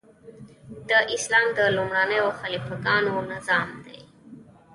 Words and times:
د 0.89 0.91
اسلام 1.15 1.47
د 1.57 1.59
لومړنیو 1.75 2.27
خلیفه 2.39 2.75
ګانو 2.85 3.15
نظام 3.31 3.69
دی. 3.85 3.99